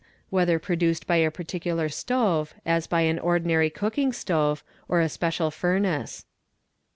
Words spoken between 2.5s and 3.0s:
as